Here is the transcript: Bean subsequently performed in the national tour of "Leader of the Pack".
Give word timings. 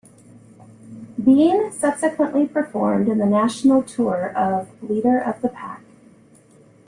Bean 1.23 1.71
subsequently 1.71 2.47
performed 2.47 3.07
in 3.07 3.19
the 3.19 3.25
national 3.27 3.83
tour 3.83 4.31
of 4.35 4.67
"Leader 4.81 5.19
of 5.19 5.39
the 5.43 5.49
Pack". 5.49 5.83